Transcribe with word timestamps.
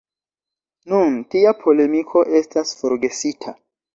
Nun 0.93 1.19
tia 1.35 1.51
polemiko 1.65 2.25
estas 2.41 2.73
forgesita. 2.79 3.57